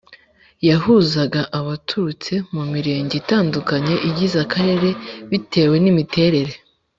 [0.69, 4.89] yahuzaga abaturutse mu Mirenge itandukanye igize Akarere
[5.29, 6.53] bitewe n imiterere